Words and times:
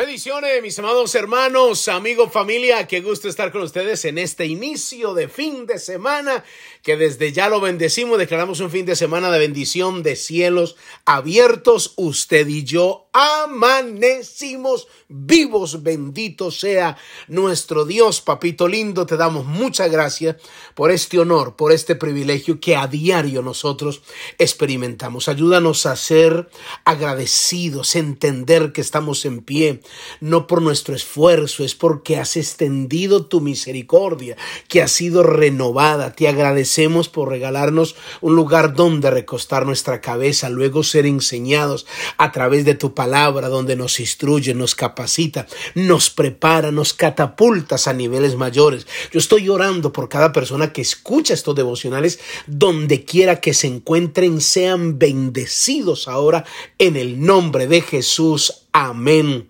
Bendiciones, 0.00 0.62
mis 0.62 0.78
amados 0.78 1.14
hermanos, 1.14 1.86
amigos, 1.86 2.32
familia, 2.32 2.86
qué 2.88 3.02
gusto 3.02 3.28
estar 3.28 3.52
con 3.52 3.60
ustedes 3.60 4.02
en 4.06 4.16
este 4.16 4.46
inicio 4.46 5.12
de 5.12 5.28
fin 5.28 5.66
de 5.66 5.78
semana, 5.78 6.42
que 6.82 6.96
desde 6.96 7.32
ya 7.32 7.50
lo 7.50 7.60
bendecimos, 7.60 8.16
declaramos 8.16 8.60
un 8.60 8.70
fin 8.70 8.86
de 8.86 8.96
semana 8.96 9.30
de 9.30 9.38
bendición, 9.38 10.02
de 10.02 10.16
cielos 10.16 10.76
abiertos, 11.04 11.92
usted 11.96 12.48
y 12.48 12.64
yo 12.64 13.09
amanecimos 13.12 14.86
vivos, 15.08 15.82
bendito 15.82 16.50
sea 16.50 16.96
nuestro 17.26 17.84
Dios, 17.84 18.20
papito 18.20 18.68
lindo, 18.68 19.06
te 19.06 19.16
damos 19.16 19.44
muchas 19.44 19.90
gracias 19.90 20.36
por 20.74 20.90
este 20.90 21.18
honor, 21.18 21.56
por 21.56 21.72
este 21.72 21.96
privilegio 21.96 22.60
que 22.60 22.76
a 22.76 22.86
diario 22.86 23.42
nosotros 23.42 24.02
experimentamos. 24.38 25.28
Ayúdanos 25.28 25.86
a 25.86 25.96
ser 25.96 26.48
agradecidos, 26.84 27.96
entender 27.96 28.72
que 28.72 28.80
estamos 28.80 29.24
en 29.24 29.40
pie, 29.40 29.80
no 30.20 30.46
por 30.46 30.62
nuestro 30.62 30.94
esfuerzo, 30.94 31.64
es 31.64 31.74
porque 31.74 32.16
has 32.18 32.36
extendido 32.36 33.26
tu 33.26 33.40
misericordia, 33.40 34.36
que 34.68 34.82
ha 34.82 34.88
sido 34.88 35.22
renovada. 35.22 36.12
Te 36.12 36.28
agradecemos 36.28 37.08
por 37.08 37.28
regalarnos 37.28 37.96
un 38.20 38.36
lugar 38.36 38.74
donde 38.74 39.10
recostar 39.10 39.66
nuestra 39.66 40.00
cabeza, 40.00 40.48
luego 40.48 40.84
ser 40.84 41.06
enseñados 41.06 41.86
a 42.16 42.30
través 42.30 42.64
de 42.64 42.74
tu 42.74 42.94
palabra, 43.00 43.48
donde 43.48 43.76
nos 43.76 43.98
instruye, 43.98 44.52
nos 44.52 44.74
capacita, 44.74 45.46
nos 45.74 46.10
prepara, 46.10 46.70
nos 46.70 46.92
catapultas 46.92 47.88
a 47.88 47.94
niveles 47.94 48.36
mayores. 48.36 48.86
Yo 49.10 49.18
estoy 49.18 49.48
orando 49.48 49.90
por 49.90 50.10
cada 50.10 50.34
persona 50.34 50.70
que 50.70 50.82
escucha 50.82 51.32
estos 51.32 51.54
devocionales, 51.54 52.20
donde 52.46 53.06
quiera 53.06 53.40
que 53.40 53.54
se 53.54 53.68
encuentren, 53.68 54.42
sean 54.42 54.98
bendecidos 54.98 56.08
ahora 56.08 56.44
en 56.76 56.98
el 56.98 57.22
nombre 57.24 57.66
de 57.66 57.80
Jesús. 57.80 58.66
Amén 58.70 59.49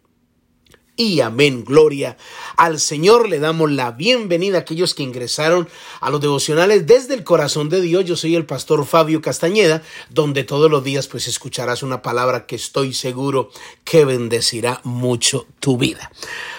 y 1.01 1.23
amén. 1.23 1.65
Gloria 1.65 2.19
al 2.59 2.79
Señor. 2.79 3.31
Le 3.31 3.39
damos 3.39 3.71
la 3.71 3.93
bienvenida 3.93 4.59
a 4.59 4.61
aquellos 4.61 4.93
que 4.93 5.03
ingresaron 5.03 5.67
a 6.03 6.11
los 6.11 6.21
devocionales 6.21 6.87
desde 6.87 7.15
el 7.15 7.25
corazón 7.25 7.71
de 7.71 7.81
Dios. 7.81 8.05
Yo 8.05 8.17
soy 8.17 8.37
el 8.37 8.45
pastor 8.45 8.85
Fabio 8.85 9.23
Castañeda, 9.23 9.83
donde 10.11 10.45
todos 10.45 10.71
los 10.71 10.85
días 10.85 11.09
pues 11.09 11.27
escucharás 11.27 11.83
una 11.83 12.03
palabra 12.03 12.45
que 12.45 12.57
estoy 12.57 12.93
seguro 12.93 13.51
que 13.83 14.05
bendecirá 14.05 14.83
mucho 14.85 15.47
tu 15.59 15.79
vida. 15.79 16.13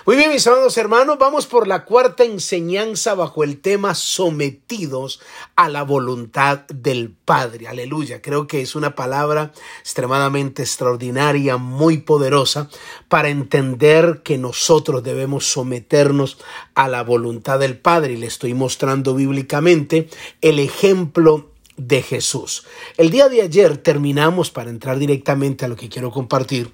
Muy 0.04 0.16
bien, 0.16 0.32
mis 0.32 0.48
amados 0.48 0.76
hermanos, 0.78 1.20
vamos 1.20 1.46
por 1.46 1.68
la 1.68 1.86
cuarta 1.86 2.24
enseñanza 2.24 3.14
bajo 3.14 3.44
el 3.44 3.62
tema 3.62 3.94
sometidos 3.94 5.22
a 5.56 5.70
la 5.70 5.84
voluntad 5.84 6.62
del 6.70 7.12
Padre. 7.12 7.68
Aleluya. 7.68 8.20
Creo 8.20 8.48
que 8.48 8.64
es 8.64 8.74
una 8.74 8.96
palabra 8.96 9.52
extremadamente 9.82 10.64
extraordinaria, 10.64 11.58
muy 11.58 11.98
poderosa 11.98 12.68
para 13.10 13.30
entender 13.30 14.22
que 14.24 14.40
nosotros 14.40 15.04
debemos 15.04 15.46
someternos 15.46 16.40
a 16.74 16.88
la 16.88 17.04
voluntad 17.04 17.60
del 17.60 17.78
Padre. 17.78 18.14
Y 18.14 18.18
le 18.18 18.26
estoy 18.26 18.56
mostrando 18.56 19.14
bíblicamente 19.14 20.10
el 20.42 20.58
ejemplo 20.58 21.52
de 21.78 22.02
Jesús. 22.02 22.66
El 22.98 23.12
día 23.12 23.30
de 23.30 23.44
ayer 23.44 23.78
terminamos, 23.78 24.50
para 24.50 24.72
entrar 24.72 24.98
directamente 24.98 25.66
a 25.66 25.68
lo 25.68 25.76
que 25.76 25.90
quiero 25.90 26.10
compartir, 26.10 26.72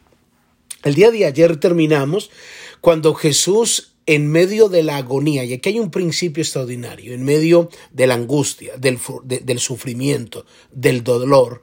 el 0.84 0.96
día 0.96 1.12
de 1.12 1.26
ayer 1.26 1.58
terminamos 1.58 2.30
cuando 2.82 3.14
Jesús 3.14 3.94
en 4.08 4.32
medio 4.32 4.70
de 4.70 4.84
la 4.84 4.98
agonía, 4.98 5.44
y 5.44 5.54
aquí 5.54 5.70
hay 5.70 5.80
un 5.80 5.92
principio 5.92 6.42
extraordinario, 6.42 7.14
en 7.14 7.24
medio 7.24 7.70
de 7.92 8.08
la 8.08 8.14
angustia, 8.14 8.78
del, 8.78 8.98
del 9.26 9.60
sufrimiento, 9.60 10.46
del 10.72 11.04
dolor, 11.04 11.62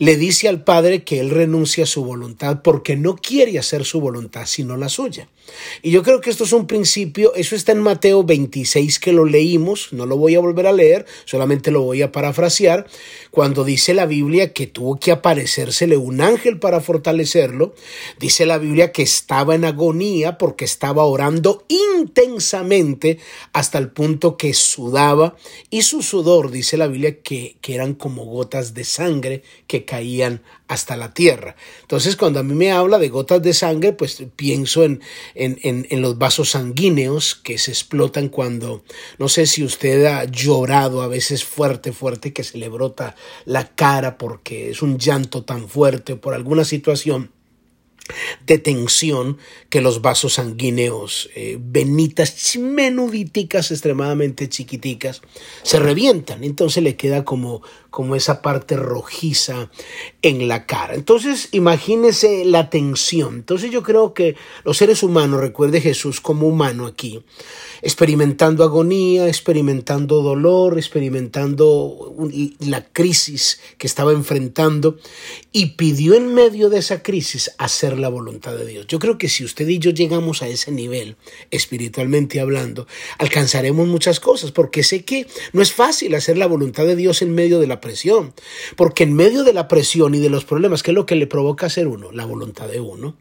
le 0.00 0.16
dice 0.16 0.48
al 0.48 0.64
Padre 0.64 1.04
que 1.04 1.20
él 1.20 1.28
renuncia 1.28 1.84
a 1.84 1.86
su 1.86 2.02
voluntad 2.02 2.62
porque 2.64 2.96
no 2.96 3.16
quiere 3.16 3.58
hacer 3.58 3.84
su 3.84 4.00
voluntad 4.00 4.46
sino 4.46 4.78
la 4.78 4.88
suya. 4.88 5.28
Y 5.82 5.90
yo 5.90 6.02
creo 6.02 6.20
que 6.22 6.30
esto 6.30 6.44
es 6.44 6.52
un 6.52 6.66
principio, 6.66 7.34
eso 7.34 7.54
está 7.54 7.72
en 7.72 7.82
Mateo 7.82 8.24
26 8.24 8.98
que 8.98 9.12
lo 9.12 9.26
leímos, 9.26 9.92
no 9.92 10.06
lo 10.06 10.16
voy 10.16 10.36
a 10.36 10.40
volver 10.40 10.66
a 10.66 10.72
leer, 10.72 11.04
solamente 11.26 11.70
lo 11.70 11.82
voy 11.82 12.00
a 12.00 12.12
parafrasear, 12.12 12.86
cuando 13.30 13.62
dice 13.64 13.92
la 13.92 14.06
Biblia 14.06 14.54
que 14.54 14.66
tuvo 14.66 14.98
que 14.98 15.12
aparecérsele 15.12 15.98
un 15.98 16.22
ángel 16.22 16.58
para 16.58 16.80
fortalecerlo, 16.80 17.74
dice 18.18 18.46
la 18.46 18.56
Biblia 18.56 18.92
que 18.92 19.02
estaba 19.02 19.54
en 19.54 19.66
agonía 19.66 20.38
porque 20.38 20.64
estaba 20.64 21.04
orando 21.04 21.64
intensamente 21.68 23.18
hasta 23.52 23.76
el 23.76 23.90
punto 23.90 24.36
que 24.38 24.54
sudaba 24.54 25.36
y 25.68 25.82
su 25.82 26.02
sudor, 26.02 26.50
dice 26.50 26.78
la 26.78 26.86
Biblia, 26.86 27.20
que, 27.20 27.56
que 27.60 27.74
eran 27.74 27.94
como 27.94 28.24
gotas 28.24 28.72
de 28.72 28.84
sangre 28.84 29.42
que 29.66 29.84
caían 29.90 30.40
hasta 30.68 30.96
la 30.96 31.12
tierra. 31.12 31.56
Entonces, 31.80 32.14
cuando 32.14 32.38
a 32.38 32.44
mí 32.44 32.54
me 32.54 32.70
habla 32.70 33.00
de 33.00 33.08
gotas 33.08 33.42
de 33.42 33.52
sangre, 33.52 33.92
pues 33.92 34.22
pienso 34.36 34.84
en, 34.84 35.00
en, 35.34 35.58
en, 35.64 36.00
los 36.00 36.16
vasos 36.16 36.50
sanguíneos 36.50 37.34
que 37.34 37.58
se 37.58 37.72
explotan 37.72 38.28
cuando, 38.28 38.84
no 39.18 39.28
sé 39.28 39.46
si 39.46 39.64
usted 39.64 40.04
ha 40.04 40.26
llorado 40.26 41.02
a 41.02 41.08
veces 41.08 41.42
fuerte, 41.44 41.90
fuerte, 41.92 42.32
que 42.32 42.44
se 42.44 42.58
le 42.58 42.68
brota 42.68 43.16
la 43.46 43.66
cara 43.74 44.16
porque 44.16 44.70
es 44.70 44.80
un 44.80 44.96
llanto 44.96 45.42
tan 45.42 45.68
fuerte 45.68 46.14
por 46.14 46.34
alguna 46.34 46.64
situación 46.64 47.32
de 48.46 48.58
tensión 48.58 49.38
que 49.68 49.80
los 49.80 50.02
vasos 50.02 50.34
sanguíneos, 50.34 51.30
eh, 51.34 51.58
venitas 51.60 52.56
menuditicas, 52.58 53.70
extremadamente 53.70 54.48
chiquiticas, 54.48 55.22
se 55.62 55.78
revientan. 55.78 56.44
Entonces 56.44 56.82
le 56.82 56.96
queda 56.96 57.24
como, 57.24 57.62
como 57.90 58.16
esa 58.16 58.42
parte 58.42 58.76
rojiza 58.76 59.70
en 60.22 60.48
la 60.48 60.66
cara. 60.66 60.94
Entonces 60.94 61.48
imagínese 61.52 62.44
la 62.44 62.70
tensión. 62.70 63.36
Entonces 63.36 63.70
yo 63.70 63.82
creo 63.82 64.14
que 64.14 64.36
los 64.64 64.76
seres 64.76 65.02
humanos, 65.02 65.40
recuerde 65.40 65.80
Jesús 65.80 66.20
como 66.20 66.48
humano 66.48 66.86
aquí, 66.86 67.22
experimentando 67.82 68.64
agonía, 68.64 69.28
experimentando 69.28 70.22
dolor, 70.22 70.78
experimentando 70.78 72.14
la 72.60 72.84
crisis 72.84 73.60
que 73.78 73.86
estaba 73.86 74.12
enfrentando 74.12 74.98
y 75.52 75.66
pidió 75.76 76.14
en 76.14 76.34
medio 76.34 76.68
de 76.68 76.78
esa 76.78 77.02
crisis 77.02 77.52
hacer 77.58 77.98
la 78.00 78.08
voluntad 78.08 78.56
de 78.56 78.66
Dios. 78.66 78.86
Yo 78.86 78.98
creo 78.98 79.18
que 79.18 79.28
si 79.28 79.44
usted 79.44 79.68
y 79.68 79.78
yo 79.78 79.90
llegamos 79.90 80.42
a 80.42 80.48
ese 80.48 80.72
nivel, 80.72 81.16
espiritualmente 81.50 82.40
hablando, 82.40 82.86
alcanzaremos 83.18 83.86
muchas 83.86 84.20
cosas, 84.20 84.52
porque 84.52 84.82
sé 84.82 85.04
que 85.04 85.26
no 85.52 85.62
es 85.62 85.72
fácil 85.72 86.14
hacer 86.14 86.38
la 86.38 86.46
voluntad 86.46 86.86
de 86.86 86.96
Dios 86.96 87.22
en 87.22 87.34
medio 87.34 87.60
de 87.60 87.66
la 87.66 87.80
presión, 87.80 88.34
porque 88.76 89.04
en 89.04 89.14
medio 89.14 89.44
de 89.44 89.52
la 89.52 89.68
presión 89.68 90.14
y 90.14 90.18
de 90.18 90.30
los 90.30 90.44
problemas, 90.44 90.82
¿qué 90.82 90.90
es 90.90 90.94
lo 90.94 91.06
que 91.06 91.14
le 91.14 91.26
provoca 91.26 91.66
hacer 91.66 91.86
uno? 91.86 92.10
La 92.12 92.24
voluntad 92.24 92.68
de 92.68 92.80
uno 92.80 93.16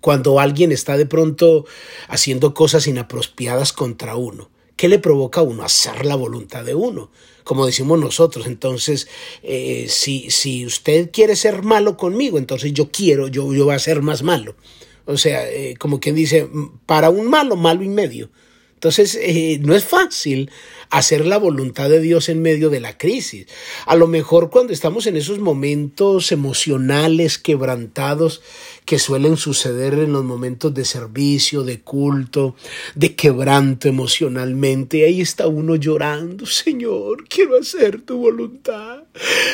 cuando 0.00 0.38
alguien 0.38 0.72
está 0.72 0.96
de 0.96 1.06
pronto 1.06 1.64
haciendo 2.08 2.54
cosas 2.54 2.86
inapropiadas 2.86 3.72
contra 3.72 4.16
uno. 4.16 4.48
¿Qué 4.78 4.88
le 4.88 5.00
provoca 5.00 5.40
a 5.40 5.42
uno? 5.42 5.64
Hacer 5.64 6.06
la 6.06 6.14
voluntad 6.14 6.64
de 6.64 6.76
uno, 6.76 7.10
como 7.42 7.66
decimos 7.66 7.98
nosotros. 7.98 8.46
Entonces, 8.46 9.08
eh, 9.42 9.86
si, 9.88 10.30
si 10.30 10.64
usted 10.64 11.10
quiere 11.10 11.34
ser 11.34 11.64
malo 11.64 11.96
conmigo, 11.96 12.38
entonces 12.38 12.72
yo 12.72 12.88
quiero, 12.88 13.26
yo, 13.26 13.52
yo 13.52 13.64
voy 13.64 13.74
a 13.74 13.80
ser 13.80 14.02
más 14.02 14.22
malo. 14.22 14.54
O 15.04 15.16
sea, 15.16 15.50
eh, 15.50 15.74
como 15.80 15.98
quien 15.98 16.14
dice, 16.14 16.48
para 16.86 17.10
un 17.10 17.26
malo, 17.28 17.56
malo 17.56 17.82
y 17.82 17.88
medio. 17.88 18.30
Entonces, 18.78 19.18
eh, 19.20 19.58
no 19.60 19.74
es 19.74 19.84
fácil 19.84 20.52
hacer 20.88 21.26
la 21.26 21.36
voluntad 21.36 21.90
de 21.90 22.00
Dios 22.00 22.28
en 22.28 22.40
medio 22.40 22.70
de 22.70 22.78
la 22.78 22.96
crisis. 22.96 23.46
A 23.86 23.96
lo 23.96 24.06
mejor 24.06 24.50
cuando 24.50 24.72
estamos 24.72 25.08
en 25.08 25.16
esos 25.16 25.40
momentos 25.40 26.30
emocionales 26.30 27.38
quebrantados 27.38 28.40
que 28.84 29.00
suelen 29.00 29.36
suceder 29.36 29.94
en 29.94 30.12
los 30.12 30.24
momentos 30.24 30.72
de 30.72 30.84
servicio, 30.84 31.64
de 31.64 31.80
culto, 31.80 32.54
de 32.94 33.16
quebranto 33.16 33.88
emocionalmente, 33.88 35.04
ahí 35.04 35.20
está 35.20 35.48
uno 35.48 35.74
llorando, 35.74 36.46
Señor, 36.46 37.28
quiero 37.28 37.58
hacer 37.58 38.00
tu 38.02 38.18
voluntad, 38.18 39.02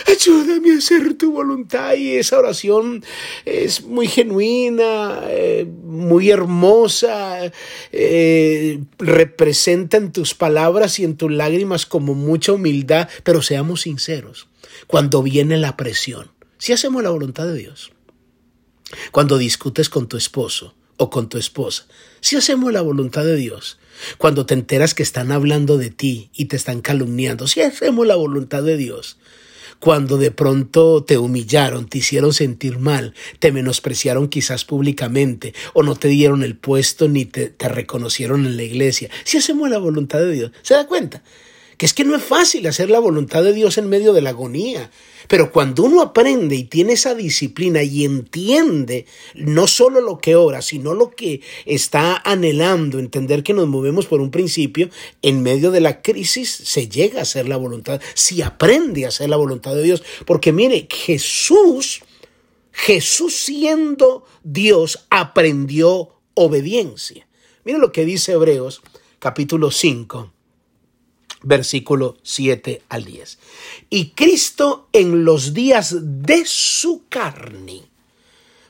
ayúdame 0.06 0.72
a 0.72 0.78
hacer 0.78 1.14
tu 1.14 1.32
voluntad. 1.32 1.94
Y 1.94 2.12
esa 2.12 2.38
oración 2.38 3.02
es 3.44 3.82
muy 3.82 4.06
genuina, 4.06 5.22
eh, 5.28 5.66
muy 5.94 6.31
hermosa, 6.31 7.52
eh, 7.93 8.81
representa 8.99 9.96
en 9.96 10.12
tus 10.12 10.35
palabras 10.35 10.99
y 10.99 11.05
en 11.05 11.17
tu 11.17 11.29
lágrimas 11.29 11.87
como 11.87 12.14
mucha 12.14 12.52
humildad, 12.52 13.08
pero 13.23 13.43
seamos 13.43 13.82
sinceros. 13.82 14.49
Cuando 14.87 15.23
viene 15.23 15.56
la 15.56 15.76
presión, 15.76 16.31
si 16.58 16.73
hacemos 16.73 17.02
la 17.02 17.11
voluntad 17.11 17.46
de 17.46 17.58
Dios. 17.58 17.93
Cuando 19.12 19.38
discutes 19.38 19.88
con 19.88 20.08
tu 20.08 20.17
esposo 20.17 20.75
o 20.96 21.11
con 21.11 21.29
tu 21.29 21.38
esposa, 21.38 21.87
si 22.20 22.37
hacemos 22.37 22.73
la 22.73 22.82
voluntad 22.82 23.25
de 23.25 23.37
Dios. 23.37 23.79
Cuando 24.19 24.44
te 24.44 24.55
enteras 24.55 24.93
que 24.93 25.05
están 25.05 25.31
hablando 25.31 25.79
de 25.79 25.90
ti 25.90 26.31
y 26.35 26.47
te 26.47 26.56
están 26.56 26.81
calumniando, 26.81 27.47
si 27.47 27.61
hacemos 27.61 28.06
la 28.06 28.17
voluntad 28.17 28.62
de 28.64 28.76
Dios 28.76 29.19
cuando 29.81 30.19
de 30.19 30.31
pronto 30.31 31.05
te 31.05 31.19
humillaron, 31.19 31.87
te 31.88 31.99
hicieron 31.99 32.32
sentir 32.32 32.79
mal, 32.79 33.15
te 33.38 33.53
menospreciaron 33.53 34.29
quizás 34.29 34.65
públicamente 34.65 35.55
o 35.73 35.82
no 35.82 35.94
te 35.97 36.09
dieron 36.09 36.43
el 36.43 36.56
puesto 36.56 37.09
ni 37.09 37.25
te, 37.25 37.55
reconocieron 37.59 38.47
en 38.47 38.56
la 38.56 38.62
iglesia. 38.62 39.11
Si 39.25 39.38
hacemos 39.38 39.69
la 39.71 39.79
voluntad 39.79 40.21
de 40.21 40.32
Dios, 40.32 40.53
¿se 40.62 40.75
da 40.75 40.87
cuenta? 40.87 41.23
Que 41.76 41.87
es 41.87 41.94
que 41.94 42.05
no 42.05 42.17
es 42.17 42.23
fácil 42.23 42.67
hacer 42.67 42.91
la 42.91 42.99
voluntad 42.99 43.43
de 43.43 43.53
Dios 43.53 43.79
en 43.79 43.88
medio 43.88 44.12
de 44.12 44.23
la 44.23 44.31
agonía. 44.31 44.91
Pero 45.29 45.50
cuando 45.50 45.85
uno 45.85 46.03
aprende 46.03 46.55
y 46.55 46.65
tiene 46.65 46.93
esa 46.93 47.15
disciplina 47.15 47.82
y 47.82 48.05
entiende 48.05 49.06
no 49.35 49.67
solo 49.67 50.00
lo 50.00 50.19
que 50.19 50.37
ora, 50.37 50.61
sino 50.61 50.94
lo 50.94 51.11
que 51.11 51.41
está 51.65 52.21
anhelando, 52.25 52.99
entender 52.99 53.43
que 53.43 53.55
nos 53.55 53.67
movemos 53.67 54.06
por 54.06 54.21
un 54.21 54.31
principio, 54.31 54.91
en 55.23 55.43
medio 55.43 55.71
de 55.71 55.81
la 55.81 56.03
crisis 56.03 56.50
se 56.50 56.88
llega 56.88 57.21
a 57.21 57.23
hacer 57.23 57.49
la 57.49 57.56
voluntad, 57.56 58.00
si 58.15 58.43
aprende 58.43 59.05
a 59.05 59.09
hacer 59.09 59.31
la 59.31 59.37
voluntad 59.37 59.75
de 59.75 59.82
Dios. 59.82 60.03
Porque 60.26 60.53
mire, 60.53 60.87
Jesús, 60.91 62.03
Jesús 62.73 63.35
siendo 63.35 64.25
Dios, 64.43 65.06
aprendió 65.11 66.11
obediencia. 66.35 67.26
Mire 67.65 67.79
lo 67.79 67.93
que 67.93 68.05
dice 68.05 68.32
Hebreos 68.32 68.82
capítulo 69.19 69.71
5 69.71 70.33
versículo 71.44 72.17
7 72.23 72.82
al 72.88 73.05
10. 73.05 73.38
Y 73.91 74.11
Cristo 74.11 74.88
en 74.93 75.25
los 75.25 75.55
días 75.55 75.94
de 76.00 76.44
su 76.46 77.02
carne, 77.08 77.82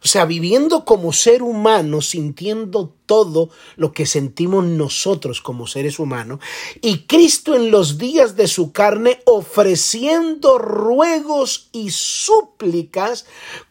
o 0.02 0.06
sea, 0.06 0.26
viviendo 0.26 0.84
como 0.84 1.14
ser 1.14 1.42
humano, 1.42 2.02
sintiendo 2.02 2.94
todo 3.06 3.48
lo 3.76 3.92
que 3.92 4.04
sentimos 4.04 4.64
nosotros 4.66 5.40
como 5.40 5.66
seres 5.66 5.98
humanos, 5.98 6.40
y 6.82 7.06
Cristo 7.06 7.54
en 7.54 7.70
los 7.70 7.96
días 7.96 8.36
de 8.36 8.46
su 8.46 8.72
carne 8.72 9.22
ofreciendo 9.24 10.58
ruegos 10.58 11.70
y 11.72 11.90
súplicas 11.90 13.24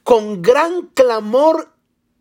con 0.04 0.42
gran 0.42 0.88
clamor 0.96 1.72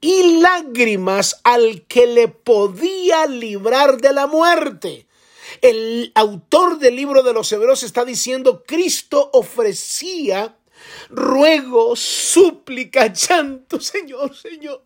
y 0.03 0.41
lágrimas 0.41 1.41
al 1.45 1.83
que 1.87 2.07
le 2.07 2.29
podía 2.29 3.27
librar 3.27 3.99
de 3.99 4.13
la 4.13 4.27
muerte. 4.27 5.07
El 5.63 6.11
autor 6.17 6.81
del 6.81 6.97
libro 6.97 7.23
de 7.23 7.33
los 7.33 7.53
Hebreos 7.53 7.85
está 7.85 8.05
diciendo, 8.05 8.65
Cristo 8.67 9.31
ofrecía 9.33 10.59
ruego, 11.09 11.95
súplica, 11.95 13.07
llanto, 13.13 13.81
Señor, 13.81 14.35
Señor. 14.35 14.83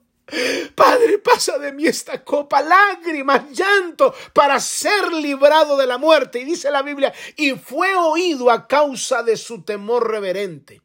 Padre, 0.75 1.19
pasa 1.19 1.57
de 1.57 1.73
mí 1.73 1.87
esta 1.87 2.23
copa, 2.23 2.61
lágrimas, 2.61 3.51
llanto, 3.53 4.15
para 4.35 4.61
ser 4.61 5.15
librado 5.15 5.79
de 5.79 5.87
la 5.87 5.97
muerte. 5.97 6.41
Y 6.41 6.45
dice 6.45 6.71
la 6.71 6.83
Biblia, 6.83 7.11
y 7.37 7.53
fue 7.53 7.97
oído 7.97 8.51
a 8.51 8.69
causa 8.69 9.23
de 9.23 9.39
su 9.39 9.63
temor 9.63 10.11
reverente. 10.11 10.83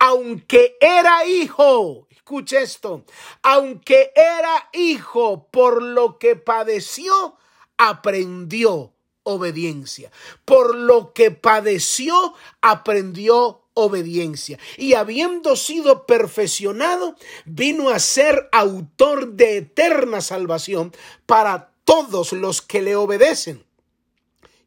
Aunque 0.00 0.76
era 0.80 1.24
hijo, 1.24 2.08
escuche 2.10 2.62
esto, 2.62 3.04
aunque 3.42 4.12
era 4.16 4.70
hijo, 4.72 5.46
por 5.52 5.80
lo 5.80 6.18
que 6.18 6.34
padeció, 6.34 7.36
aprendió 7.76 8.92
obediencia. 9.30 10.10
Por 10.44 10.74
lo 10.74 11.12
que 11.12 11.30
padeció, 11.30 12.34
aprendió 12.60 13.62
obediencia. 13.74 14.58
Y 14.76 14.94
habiendo 14.94 15.56
sido 15.56 16.06
perfeccionado, 16.06 17.16
vino 17.44 17.90
a 17.90 17.98
ser 17.98 18.48
autor 18.52 19.32
de 19.32 19.58
eterna 19.58 20.20
salvación 20.20 20.92
para 21.26 21.72
todos 21.84 22.32
los 22.32 22.62
que 22.62 22.82
le 22.82 22.96
obedecen. 22.96 23.64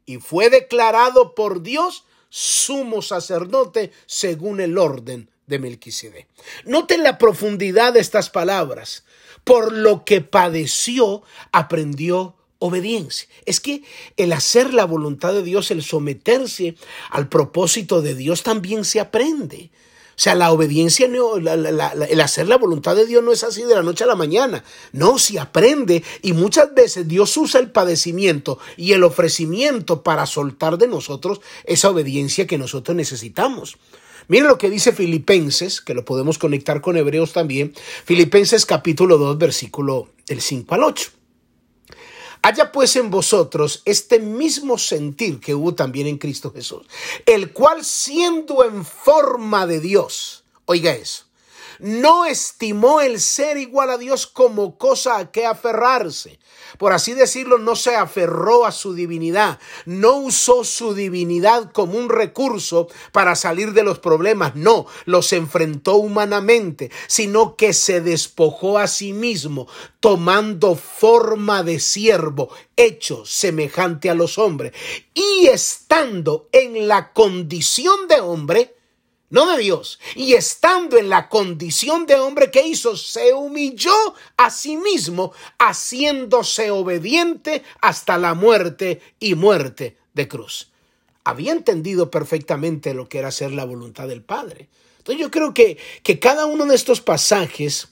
Y 0.05 0.17
fue 0.17 0.49
declarado 0.49 1.35
por 1.35 1.61
Dios 1.61 2.05
sumo 2.29 3.01
sacerdote 3.01 3.91
según 4.05 4.59
el 4.59 4.77
orden 4.77 5.29
de 5.47 5.59
Melquisedec. 5.59 6.27
Noten 6.65 7.03
la 7.03 7.17
profundidad 7.17 7.93
de 7.93 7.99
estas 7.99 8.29
palabras. 8.29 9.05
Por 9.43 9.71
lo 9.71 10.05
que 10.05 10.21
padeció, 10.21 11.23
aprendió 11.51 12.35
obediencia. 12.65 13.27
Es 13.45 13.59
que 13.59 13.83
el 14.15 14.31
hacer 14.31 14.73
la 14.73 14.85
voluntad 14.85 15.33
de 15.33 15.43
Dios, 15.43 15.69
el 15.69 15.83
someterse 15.83 16.75
al 17.09 17.27
propósito 17.27 18.01
de 18.01 18.15
Dios 18.15 18.41
también 18.43 18.85
se 18.85 19.01
aprende. 19.01 19.69
O 20.15 20.19
sea, 20.23 20.35
la 20.35 20.51
obediencia, 20.51 21.07
el 21.07 22.21
hacer 22.21 22.47
la 22.47 22.57
voluntad 22.57 22.95
de 22.95 23.05
Dios 23.05 23.21
no 23.21 23.33
es 23.33 23.43
así 23.43 23.63
de 23.63 23.75
la 23.75 23.81
noche 23.81 24.05
a 24.05 24.07
la 24.07 24.15
mañana. 24.15 24.63
No, 24.93 25.17
se 25.17 25.39
aprende 25.39 26.03
y 26.21 26.31
muchas 26.33 26.73
veces 26.73 27.07
Dios 27.07 27.35
usa 27.35 27.59
el 27.59 27.71
padecimiento 27.71 28.59
y 28.77 28.93
el 28.93 29.03
ofrecimiento 29.03 30.01
para 30.01 30.25
soltar 30.25 30.77
de 30.77 30.87
nosotros 30.87 31.41
esa 31.65 31.89
obediencia 31.89 32.47
que 32.47 32.57
nosotros 32.57 32.95
necesitamos. 32.95 33.77
Miren 34.29 34.47
lo 34.47 34.57
que 34.57 34.69
dice 34.69 34.93
Filipenses, 34.93 35.81
que 35.81 35.95
lo 35.95 36.05
podemos 36.05 36.37
conectar 36.37 36.79
con 36.79 36.95
Hebreos 36.95 37.33
también. 37.33 37.73
Filipenses 38.05 38.65
capítulo 38.65 39.17
2, 39.17 39.37
versículo 39.37 40.07
del 40.27 40.39
5 40.39 40.75
al 40.75 40.83
8. 40.83 41.22
Haya 42.45 42.73
pues 42.73 42.97
en 42.97 43.09
vosotros 43.09 43.81
este 43.85 44.19
mismo 44.19 44.77
sentir 44.77 45.39
que 45.39 45.55
hubo 45.55 45.75
también 45.75 46.07
en 46.07 46.17
Cristo 46.17 46.51
Jesús, 46.53 46.85
el 47.25 47.53
cual 47.53 47.85
siendo 47.85 48.65
en 48.65 48.83
forma 48.83 49.65
de 49.65 49.79
Dios, 49.79 50.43
oiga 50.65 50.91
eso, 50.91 51.23
no 51.83 52.23
estimó 52.23 53.01
el 53.01 53.19
ser 53.19 53.57
igual 53.57 53.89
a 53.89 53.97
Dios 53.97 54.25
como 54.25 54.77
cosa 54.77 55.17
a 55.17 55.31
que 55.31 55.45
aferrarse. 55.45 56.39
Por 56.77 56.93
así 56.93 57.13
decirlo, 57.13 57.57
no 57.57 57.75
se 57.75 57.93
aferró 57.93 58.65
a 58.65 58.71
su 58.71 58.93
divinidad, 58.93 59.59
no 59.85 60.15
usó 60.15 60.63
su 60.63 60.93
divinidad 60.93 61.73
como 61.73 61.97
un 61.97 62.07
recurso 62.07 62.87
para 63.11 63.35
salir 63.35 63.73
de 63.73 63.83
los 63.83 63.99
problemas, 63.99 64.55
no, 64.55 64.85
los 65.03 65.33
enfrentó 65.33 65.95
humanamente, 65.95 66.89
sino 67.07 67.57
que 67.57 67.73
se 67.73 67.99
despojó 67.99 68.79
a 68.79 68.87
sí 68.87 69.11
mismo, 69.11 69.67
tomando 69.99 70.75
forma 70.75 71.63
de 71.63 71.81
siervo, 71.81 72.47
hecho 72.77 73.25
semejante 73.25 74.09
a 74.09 74.15
los 74.15 74.37
hombres, 74.37 74.71
y 75.13 75.47
estando 75.47 76.47
en 76.53 76.87
la 76.87 77.11
condición 77.11 78.07
de 78.07 78.21
hombre, 78.21 78.73
no 79.33 79.47
de 79.51 79.63
Dios. 79.63 79.99
Y 80.15 80.35
estando 80.35 80.95
en 80.95 81.09
la 81.09 81.27
condición 81.27 82.05
de 82.05 82.15
hombre 82.15 82.51
que 82.51 82.67
hizo, 82.67 82.95
se 82.95 83.33
humilló 83.33 83.95
a 84.37 84.51
sí 84.51 84.77
mismo, 84.77 85.33
haciéndose 85.57 86.69
obediente 86.69 87.63
hasta 87.81 88.19
la 88.19 88.35
muerte 88.35 89.01
y 89.19 89.33
muerte 89.33 89.97
de 90.13 90.27
cruz. 90.27 90.69
Había 91.23 91.51
entendido 91.51 92.11
perfectamente 92.11 92.93
lo 92.93 93.09
que 93.09 93.17
era 93.17 93.29
hacer 93.29 93.51
la 93.53 93.65
voluntad 93.65 94.07
del 94.07 94.21
Padre. 94.21 94.69
Entonces 94.99 95.19
yo 95.19 95.31
creo 95.31 95.51
que, 95.51 95.79
que 96.03 96.19
cada 96.19 96.45
uno 96.45 96.67
de 96.67 96.75
estos 96.75 97.01
pasajes 97.01 97.87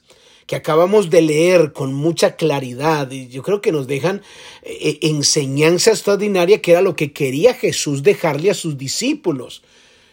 que 0.45 0.55
acabamos 0.55 1.09
de 1.09 1.23
leer 1.23 1.73
con 1.73 1.91
mucha 1.91 2.35
claridad 2.35 3.09
y 3.09 3.29
yo 3.29 3.41
creo 3.41 3.61
que 3.61 3.71
nos 3.71 3.87
dejan 3.87 4.21
eh, 4.61 4.77
eh, 4.79 4.99
enseñanza 5.01 5.89
extraordinaria 5.89 6.61
que 6.61 6.71
era 6.71 6.81
lo 6.81 6.95
que 6.95 7.13
quería 7.13 7.55
Jesús 7.55 8.03
dejarle 8.03 8.51
a 8.51 8.53
sus 8.53 8.77
discípulos. 8.77 9.63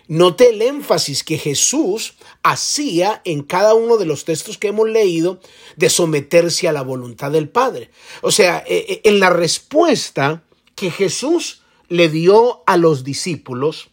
Note 0.09 0.51
el 0.51 0.63
énfasis 0.63 1.23
que 1.23 1.37
Jesús 1.37 2.15
hacía 2.43 3.21
en 3.25 3.43
cada 3.43 3.75
uno 3.75 3.99
de 3.99 4.07
los 4.07 4.25
textos 4.25 4.57
que 4.57 4.69
hemos 4.69 4.89
leído 4.89 5.39
de 5.77 5.91
someterse 5.91 6.67
a 6.67 6.73
la 6.73 6.83
voluntad 6.83 7.31
del 7.31 7.51
Padre. 7.51 7.91
O 8.23 8.31
sea, 8.31 8.65
eh, 8.67 8.87
eh, 8.89 9.01
en 9.05 9.21
la 9.21 9.29
respuesta 9.29 10.43
que 10.75 10.91
Jesús 10.91 11.61
le 11.89 12.09
dio 12.09 12.63
a 12.67 12.79
los 12.79 13.05
discípulos, 13.05 13.91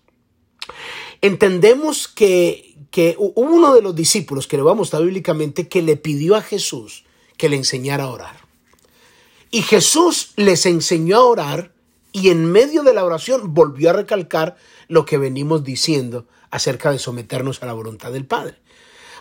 entendemos 1.21 2.07
que, 2.07 2.75
que 2.91 3.15
uno 3.17 3.75
de 3.75 3.81
los 3.81 3.93
discípulos, 3.93 4.47
que 4.47 4.55
le 4.57 4.63
vamos 4.63 4.93
a 4.93 4.99
bíblicamente, 4.99 5.67
que 5.67 5.81
le 5.81 5.97
pidió 5.97 6.35
a 6.35 6.41
Jesús 6.41 7.03
que 7.37 7.49
le 7.49 7.57
enseñara 7.57 8.05
a 8.05 8.09
orar. 8.09 8.37
Y 9.51 9.61
Jesús 9.61 10.31
les 10.37 10.65
enseñó 10.65 11.17
a 11.17 11.25
orar 11.25 11.74
y 12.15 12.29
en 12.29 12.45
medio 12.49 12.83
de 12.83 12.93
la 12.93 13.03
oración 13.03 13.53
volvió 13.53 13.89
a 13.89 13.93
recalcar 13.93 14.55
lo 14.87 15.05
que 15.05 15.17
venimos 15.17 15.65
diciendo 15.65 16.27
acerca 16.49 16.89
de 16.89 16.97
someternos 16.97 17.61
a 17.61 17.65
la 17.65 17.73
voluntad 17.73 18.13
del 18.13 18.25
Padre. 18.25 18.55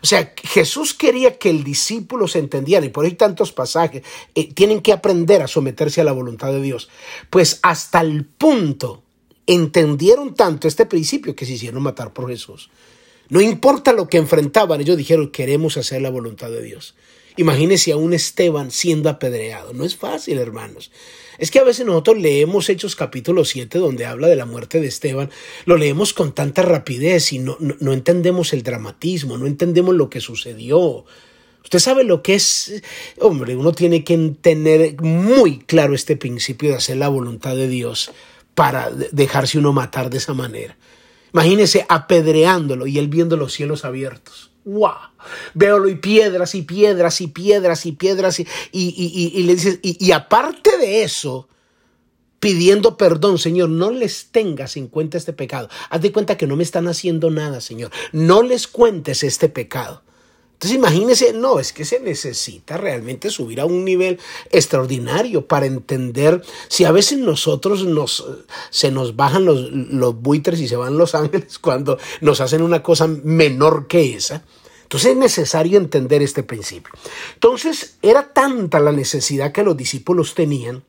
O 0.01 0.07
sea, 0.07 0.33
Jesús 0.45 0.95
quería 0.95 1.37
que 1.37 1.51
el 1.51 1.65
discípulo 1.65 2.29
se 2.29 2.39
entendiera, 2.39 2.87
y 2.87 2.91
por 2.91 3.05
ahí 3.05 3.15
tantos 3.15 3.51
pasajes, 3.51 4.05
eh, 4.37 4.55
tienen 4.55 4.81
que 4.81 4.93
aprender 4.93 5.43
a 5.43 5.49
someterse 5.49 6.03
a 6.03 6.05
la 6.05 6.13
voluntad 6.13 6.53
de 6.53 6.63
Dios. 6.63 6.89
Pues 7.31 7.59
hasta 7.63 8.01
el 8.01 8.25
punto 8.27 9.03
entendieron 9.49 10.37
tanto 10.37 10.69
este 10.69 10.87
principio 10.87 11.35
que 11.35 11.47
se 11.47 11.55
hicieron 11.55 11.83
matar 11.83 12.13
por 12.13 12.29
Jesús. 12.29 12.71
No 13.29 13.41
importa 13.41 13.93
lo 13.93 14.09
que 14.09 14.19
enfrentaban, 14.19 14.81
ellos 14.81 14.97
dijeron, 14.97 15.33
queremos 15.33 15.77
hacer 15.77 16.01
la 16.01 16.11
voluntad 16.11 16.49
de 16.49 16.63
Dios. 16.63 16.95
Imagínense 17.37 17.91
a 17.91 17.97
un 17.97 18.13
Esteban 18.13 18.71
siendo 18.71 19.09
apedreado. 19.09 19.73
No 19.73 19.85
es 19.85 19.97
fácil, 19.97 20.39
hermanos. 20.39 20.93
Es 21.39 21.51
que 21.51 21.59
a 21.59 21.65
veces 21.65 21.85
nosotros 21.85 22.19
leemos 22.19 22.69
Hechos 22.69 22.95
capítulo 22.95 23.45
7 23.45 23.79
donde 23.79 24.07
habla 24.07 24.29
de 24.29 24.37
la 24.37 24.47
muerte 24.47 24.81
de 24.81 24.87
Esteban, 24.87 25.31
lo 25.65 25.77
leemos 25.77 26.13
con 26.13 26.33
tanta 26.33 26.63
rapidez 26.63 27.33
y 27.33 27.41
no, 27.41 27.57
no, 27.59 27.93
entendemos 27.93 28.53
el 28.53 28.63
dramatismo, 28.63 29.37
no 29.37 29.47
entendemos 29.47 29.97
lo 29.97 30.09
que 30.09 30.21
sucedió. 30.21 31.05
Usted 31.65 31.81
sabe 31.81 32.05
lo 32.05 32.23
que 32.23 32.35
es, 32.37 32.83
hombre, 33.19 33.57
uno 33.57 33.73
tiene 33.73 34.05
que 34.05 34.17
tener 34.41 35.01
muy 35.03 35.59
claro 35.59 35.95
este 35.95 36.17
principio 36.17 36.71
de 36.71 36.77
hacer 36.77 36.99
la 36.99 37.09
voluntad 37.09 37.57
de 37.57 37.67
Dios 37.67 38.13
para 38.55 38.91
dejarse 38.91 39.59
uno 39.59 39.73
matar 39.73 40.11
de 40.11 40.19
esa 40.19 40.35
manera. 40.35 40.77
Imagínese 41.33 41.85
apedreándolo 41.89 42.87
y 42.87 42.99
él 42.99 43.09
viendo 43.09 43.37
los 43.37 43.53
cielos 43.53 43.85
abiertos. 43.85 44.54
¡Wow! 44.65 44.93
Veo 45.53 45.89
y 45.89 45.97
piedras 45.97 46.55
y 46.55 46.63
piedras 46.63 47.21
y 47.21 47.29
piedras 47.29 47.87
y 47.87 47.93
piedras 47.93 48.41
y, 48.41 48.47
y, 48.73 48.95
y, 48.97 49.39
y 49.39 49.43
le 49.43 49.55
dices, 49.55 49.79
y, 49.83 50.13
aparte 50.13 50.79
de 50.79 51.03
eso, 51.03 51.49
pidiendo 52.41 52.97
perdón, 52.97 53.39
Señor, 53.39 53.69
no 53.69 53.91
les 53.91 54.31
tengas 54.31 54.77
en 54.77 54.89
cuenta 54.89 55.19
este 55.19 55.33
pecado. 55.33 55.69
Haz 55.91 56.01
de 56.01 56.13
cuenta 56.13 56.39
que 56.39 56.47
no 56.47 56.57
me 56.57 56.63
están 56.63 56.89
haciendo 56.89 57.31
nada, 57.31 57.61
Señor. 57.61 57.91
No 58.13 58.43
les 58.43 58.67
cuentes 58.67 59.23
este 59.23 59.49
pecado. 59.49 60.03
Entonces 60.55 60.79
imagínense, 60.79 61.33
no, 61.35 61.59
es 61.59 61.73
que 61.73 61.85
se 61.85 62.01
necesita 62.01 62.77
realmente 62.77 63.29
subir 63.29 63.61
a 63.61 63.67
un 63.67 63.85
nivel 63.85 64.19
extraordinario 64.51 65.47
para 65.47 65.67
entender 65.67 66.43
si 66.69 66.85
a 66.85 66.93
veces 66.93 67.19
nosotros 67.19 67.85
nos, 67.85 68.25
se 68.71 68.91
nos 68.91 69.15
bajan 69.15 69.45
los, 69.45 69.71
los 69.71 70.21
buitres 70.21 70.61
y 70.61 70.69
se 70.69 70.77
van 70.77 70.97
los 70.97 71.15
ángeles 71.15 71.59
cuando 71.61 71.99
nos 72.21 72.41
hacen 72.41 72.63
una 72.63 72.83
cosa 72.83 73.07
menor 73.07 73.87
que 73.89 74.15
esa. 74.15 74.43
Entonces 74.85 75.11
es 75.11 75.17
necesario 75.17 75.77
entender 75.77 76.23
este 76.23 76.43
principio. 76.43 76.95
Entonces 77.35 77.97
era 78.01 78.33
tanta 78.33 78.79
la 78.81 78.93
necesidad 78.93 79.53
que 79.53 79.65
los 79.65 79.77
discípulos 79.77 80.35
tenían 80.35 80.85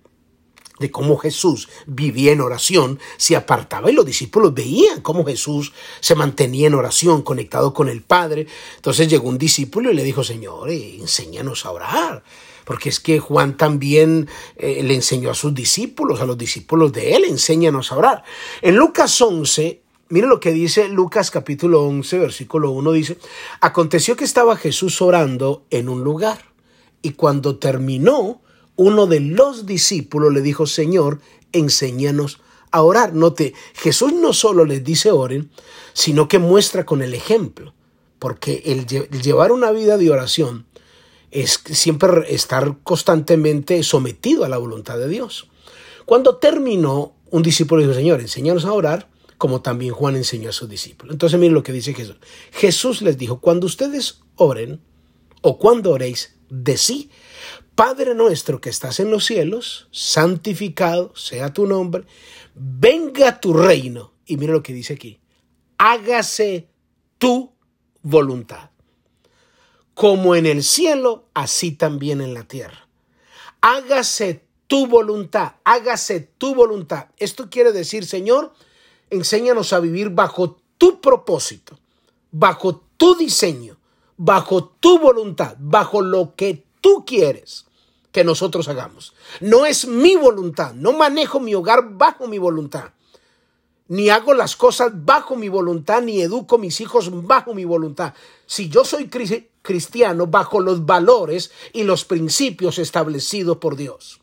de 0.79 0.91
cómo 0.91 1.17
Jesús 1.17 1.69
vivía 1.85 2.31
en 2.31 2.41
oración, 2.41 2.99
se 3.17 3.35
apartaba 3.35 3.89
y 3.89 3.93
los 3.93 4.05
discípulos 4.05 4.53
veían 4.53 5.01
cómo 5.01 5.25
Jesús 5.25 5.73
se 5.99 6.15
mantenía 6.15 6.67
en 6.67 6.73
oración, 6.73 7.21
conectado 7.21 7.73
con 7.73 7.89
el 7.89 8.01
Padre. 8.01 8.47
Entonces 8.75 9.07
llegó 9.07 9.29
un 9.29 9.37
discípulo 9.37 9.91
y 9.91 9.95
le 9.95 10.03
dijo, 10.03 10.23
Señor, 10.23 10.69
eh, 10.69 10.97
enséñanos 10.99 11.65
a 11.65 11.71
orar. 11.71 12.23
Porque 12.65 12.89
es 12.89 12.99
que 12.99 13.19
Juan 13.19 13.57
también 13.57 14.27
eh, 14.57 14.81
le 14.83 14.95
enseñó 14.95 15.29
a 15.29 15.35
sus 15.35 15.53
discípulos, 15.53 16.19
a 16.19 16.25
los 16.25 16.37
discípulos 16.37 16.91
de 16.91 17.15
él, 17.15 17.25
enséñanos 17.25 17.91
a 17.91 17.97
orar. 17.97 18.23
En 18.61 18.75
Lucas 18.75 19.21
11, 19.21 19.81
mire 20.09 20.27
lo 20.27 20.39
que 20.39 20.51
dice 20.51 20.89
Lucas 20.89 21.29
capítulo 21.29 21.83
11, 21.83 22.17
versículo 22.17 22.71
1, 22.71 22.91
dice, 22.91 23.17
aconteció 23.61 24.15
que 24.15 24.23
estaba 24.23 24.55
Jesús 24.55 24.99
orando 25.01 25.65
en 25.69 25.89
un 25.89 26.03
lugar 26.03 26.55
y 27.03 27.11
cuando 27.11 27.57
terminó, 27.57 28.41
uno 28.75 29.07
de 29.07 29.19
los 29.19 29.65
discípulos 29.65 30.33
le 30.33 30.41
dijo, 30.41 30.67
Señor, 30.67 31.19
enséñanos 31.51 32.39
a 32.71 32.81
orar. 32.81 33.13
Note, 33.13 33.53
Jesús 33.73 34.13
no 34.13 34.33
solo 34.33 34.65
les 34.65 34.83
dice 34.83 35.11
oren, 35.11 35.49
sino 35.93 36.27
que 36.27 36.39
muestra 36.39 36.85
con 36.85 37.01
el 37.01 37.13
ejemplo, 37.13 37.73
porque 38.19 38.63
el, 38.65 38.85
llevar 38.85 39.51
una 39.51 39.71
vida 39.71 39.97
de 39.97 40.11
oración 40.11 40.65
es 41.31 41.61
siempre 41.71 42.33
estar 42.33 42.77
constantemente 42.83 43.81
sometido 43.83 44.45
a 44.45 44.49
la 44.49 44.57
voluntad 44.57 44.97
de 44.97 45.07
Dios. 45.07 45.49
Cuando 46.05 46.37
terminó, 46.37 47.15
un 47.31 47.43
discípulo 47.43 47.81
dijo, 47.81 47.93
Señor, 47.93 48.21
enséñanos 48.21 48.65
a 48.65 48.73
orar, 48.73 49.09
como 49.37 49.61
también 49.61 49.93
Juan 49.93 50.15
enseñó 50.15 50.49
a 50.49 50.53
sus 50.53 50.69
discípulos. 50.69 51.13
Entonces 51.13 51.39
miren 51.39 51.53
lo 51.53 51.63
que 51.63 51.73
dice 51.73 51.93
Jesús. 51.93 52.17
Jesús 52.51 53.01
les 53.01 53.17
dijo, 53.17 53.39
cuando 53.39 53.65
ustedes 53.65 54.19
oren 54.35 54.81
o 55.41 55.57
cuando 55.57 55.91
oréis, 55.91 56.34
de 56.49 56.77
sí, 56.77 57.09
Padre 57.75 58.15
nuestro 58.15 58.61
que 58.61 58.69
estás 58.69 58.99
en 58.99 59.11
los 59.11 59.25
cielos, 59.25 59.87
santificado 59.91 61.13
sea 61.15 61.53
tu 61.53 61.67
nombre, 61.67 62.05
venga 62.55 63.41
tu 63.41 63.53
reino. 63.53 64.13
Y 64.25 64.37
mira 64.37 64.53
lo 64.53 64.63
que 64.63 64.73
dice 64.73 64.93
aquí, 64.93 65.19
hágase 65.77 66.69
tu 67.17 67.51
voluntad. 68.01 68.69
Como 69.93 70.35
en 70.35 70.45
el 70.45 70.63
cielo, 70.63 71.25
así 71.33 71.71
también 71.71 72.21
en 72.21 72.33
la 72.33 72.43
tierra. 72.43 72.87
Hágase 73.61 74.45
tu 74.67 74.87
voluntad, 74.87 75.55
hágase 75.63 76.19
tu 76.21 76.55
voluntad. 76.55 77.07
Esto 77.17 77.49
quiere 77.49 77.71
decir, 77.71 78.05
Señor, 78.05 78.53
enséñanos 79.09 79.73
a 79.73 79.79
vivir 79.79 80.09
bajo 80.09 80.61
tu 80.77 81.01
propósito, 81.01 81.77
bajo 82.31 82.83
tu 82.97 83.15
diseño, 83.15 83.77
bajo 84.17 84.65
tu 84.79 84.99
voluntad, 84.99 85.55
bajo 85.59 86.01
lo 86.01 86.35
que 86.35 86.63
tú 86.81 87.03
quieres 87.05 87.65
que 88.11 88.23
nosotros 88.23 88.67
hagamos. 88.67 89.13
No 89.41 89.65
es 89.65 89.87
mi 89.87 90.15
voluntad, 90.15 90.73
no 90.73 90.93
manejo 90.93 91.39
mi 91.39 91.53
hogar 91.53 91.97
bajo 91.97 92.27
mi 92.27 92.37
voluntad. 92.37 92.91
Ni 93.87 94.09
hago 94.09 94.33
las 94.33 94.55
cosas 94.55 94.91
bajo 95.05 95.35
mi 95.35 95.49
voluntad, 95.49 96.01
ni 96.01 96.21
educo 96.21 96.57
mis 96.57 96.81
hijos 96.81 97.09
bajo 97.27 97.53
mi 97.53 97.65
voluntad. 97.65 98.13
Si 98.45 98.69
yo 98.69 98.83
soy 98.83 99.09
cristiano, 99.61 100.27
bajo 100.27 100.59
los 100.59 100.85
valores 100.85 101.51
y 101.73 101.83
los 101.83 102.05
principios 102.05 102.79
establecidos 102.79 103.57
por 103.57 103.75
Dios. 103.75 104.21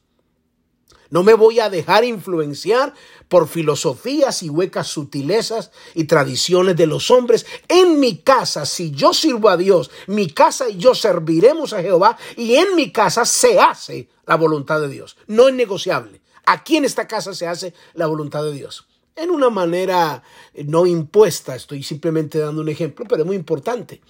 No 1.12 1.22
me 1.22 1.34
voy 1.34 1.60
a 1.60 1.68
dejar 1.68 2.04
influenciar 2.04 2.94
por 3.28 3.46
filosofías 3.46 4.42
y 4.42 4.48
huecas 4.48 4.86
sutilezas 4.86 5.70
y 5.94 6.04
tradiciones 6.04 6.74
de 6.74 6.86
los 6.86 7.10
hombres. 7.10 7.44
En 7.68 8.00
mi 8.00 8.16
casa, 8.16 8.64
si 8.64 8.92
yo 8.92 9.12
sirvo 9.12 9.50
a 9.50 9.58
Dios, 9.58 9.90
mi 10.06 10.30
casa 10.30 10.70
y 10.70 10.78
yo 10.78 10.94
serviremos 10.94 11.74
a 11.74 11.82
Jehová 11.82 12.16
y 12.34 12.54
en 12.54 12.74
mi 12.76 12.92
casa 12.92 13.26
se 13.26 13.60
hace 13.60 14.08
la 14.24 14.36
voluntad 14.36 14.80
de 14.80 14.88
Dios. 14.88 15.18
No 15.26 15.48
es 15.48 15.54
negociable. 15.54 16.22
Aquí 16.46 16.78
en 16.78 16.86
esta 16.86 17.06
casa 17.06 17.34
se 17.34 17.46
hace 17.46 17.74
la 17.92 18.06
voluntad 18.06 18.42
de 18.42 18.54
Dios. 18.54 18.86
En 19.14 19.30
una 19.30 19.50
manera 19.50 20.22
no 20.64 20.86
impuesta, 20.86 21.54
estoy 21.54 21.82
simplemente 21.82 22.38
dando 22.38 22.62
un 22.62 22.70
ejemplo, 22.70 23.04
pero 23.06 23.24
es 23.24 23.26
muy 23.26 23.36
importante. 23.36 24.00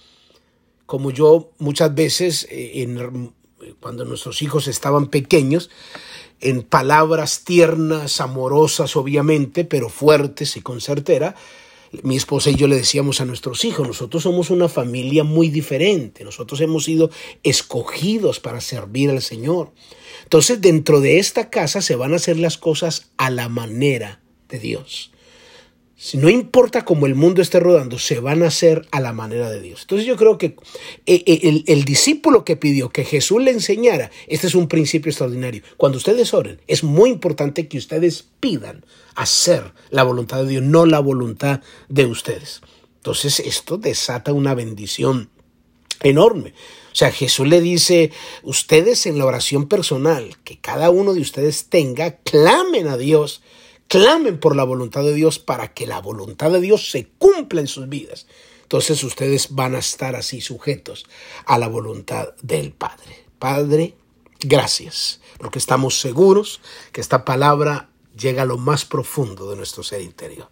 Como 0.85 1.11
yo 1.11 1.51
muchas 1.57 1.93
veces, 1.93 2.47
eh, 2.49 2.81
en, 2.81 3.33
cuando 3.83 4.05
nuestros 4.05 4.41
hijos 4.41 4.67
estaban 4.67 5.07
pequeños, 5.07 5.69
en 6.39 6.63
palabras 6.63 7.43
tiernas, 7.43 8.21
amorosas, 8.21 8.95
obviamente, 8.95 9.65
pero 9.65 9.89
fuertes 9.89 10.55
y 10.57 10.61
con 10.61 10.81
certera, 10.81 11.35
mi 12.01 12.15
esposa 12.15 12.49
y 12.49 12.55
yo 12.55 12.67
le 12.67 12.77
decíamos 12.77 13.21
a 13.21 13.25
nuestros 13.25 13.65
hijos, 13.65 13.85
nosotros 13.85 14.23
somos 14.23 14.49
una 14.49 14.67
familia 14.67 15.23
muy 15.23 15.49
diferente, 15.49 16.23
nosotros 16.23 16.59
hemos 16.61 16.85
sido 16.85 17.11
escogidos 17.43 18.39
para 18.39 18.61
servir 18.61 19.11
al 19.11 19.21
Señor. 19.21 19.71
Entonces, 20.23 20.59
dentro 20.61 21.01
de 21.01 21.19
esta 21.19 21.49
casa 21.49 21.81
se 21.81 21.95
van 21.95 22.13
a 22.13 22.15
hacer 22.15 22.39
las 22.39 22.57
cosas 22.57 23.11
a 23.17 23.29
la 23.29 23.49
manera 23.49 24.21
de 24.49 24.59
Dios. 24.59 25.11
No 26.13 26.29
importa 26.29 26.83
cómo 26.83 27.05
el 27.05 27.15
mundo 27.15 27.41
esté 27.41 27.59
rodando, 27.59 27.97
se 27.97 28.19
van 28.19 28.43
a 28.43 28.47
hacer 28.47 28.85
a 28.91 28.99
la 28.99 29.13
manera 29.13 29.49
de 29.49 29.61
Dios. 29.61 29.81
Entonces 29.81 30.05
yo 30.05 30.17
creo 30.17 30.37
que 30.37 30.57
eh, 31.05 31.23
eh, 31.25 31.39
el, 31.43 31.63
el, 31.65 31.85
discípulo 31.85 32.43
que 32.43 32.57
pidió 32.57 32.89
que 32.89 33.05
Jesús 33.05 33.41
le 33.41 33.51
enseñara, 33.51 34.11
este 34.27 34.47
es 34.47 34.55
un 34.55 34.67
principio 34.67 35.09
extraordinario. 35.09 35.63
Cuando 35.77 35.97
ustedes 35.97 36.33
oren, 36.33 36.59
es 36.67 36.83
muy 36.83 37.09
importante 37.09 37.69
que 37.69 37.77
ustedes 37.77 38.27
pidan 38.41 38.85
hacer 39.15 39.73
la 39.91 40.03
voluntad 40.03 40.43
de 40.43 40.49
Dios, 40.49 40.63
no 40.63 40.85
la 40.85 40.99
voluntad 40.99 41.61
de 41.87 42.05
ustedes. 42.05 42.61
Entonces 42.97 43.39
esto 43.39 43.77
desata 43.77 44.33
una 44.33 44.55
bendición 44.55 45.29
enorme. 46.01 46.53
O 46.91 46.95
sea, 46.95 47.11
Jesús 47.11 47.47
le 47.47 47.59
dice, 47.59 48.11
ustedes 48.43 49.05
en 49.05 49.17
la 49.17 49.25
oración 49.25 49.67
personal 49.67 50.37
que 50.43 50.59
cada 50.59 50.89
uno 50.89 51.13
de 51.13 51.21
ustedes 51.21 51.65
tenga, 51.69 52.17
clamen 52.17 52.87
a 52.87 52.97
Dios 52.97 53.41
clamen 53.87 54.39
por 54.39 54.55
la 54.55 54.63
voluntad 54.63 55.03
de 55.03 55.13
Dios 55.13 55.39
para 55.39 55.73
que 55.73 55.87
la 55.87 55.99
voluntad 55.99 56.51
de 56.51 56.61
Dios 56.61 56.91
se 56.91 57.07
cumpla 57.17 57.61
en 57.61 57.67
sus 57.67 57.87
vidas. 57.89 58.27
Entonces 58.63 59.03
ustedes 59.03 59.53
van 59.53 59.75
a 59.75 59.79
estar 59.79 60.15
así 60.15 60.41
sujetos 60.41 61.05
a 61.45 61.57
la 61.57 61.67
voluntad 61.67 62.29
del 62.41 62.71
Padre. 62.71 63.25
Padre, 63.37 63.95
gracias, 64.39 65.21
porque 65.37 65.59
estamos 65.59 65.99
seguros 65.99 66.61
que 66.91 67.01
esta 67.01 67.25
palabra 67.25 67.89
llega 68.17 68.43
a 68.43 68.45
lo 68.45 68.57
más 68.57 68.85
profundo 68.85 69.49
de 69.49 69.57
nuestro 69.57 69.83
ser 69.83 70.01
interior. 70.01 70.49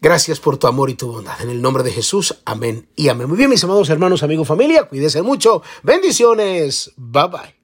Gracias 0.00 0.40
por 0.40 0.58
tu 0.58 0.66
amor 0.66 0.90
y 0.90 0.94
tu 0.94 1.12
bondad. 1.12 1.40
En 1.40 1.48
el 1.48 1.62
nombre 1.62 1.84
de 1.84 1.92
Jesús, 1.92 2.36
amén 2.44 2.88
y 2.96 3.08
amén. 3.08 3.28
Muy 3.28 3.36
bien, 3.36 3.50
mis 3.50 3.62
amados 3.62 3.88
hermanos, 3.88 4.22
amigos, 4.22 4.48
familia, 4.48 4.84
cuídense 4.88 5.22
mucho. 5.22 5.62
Bendiciones. 5.82 6.92
Bye 6.96 7.28
bye. 7.28 7.61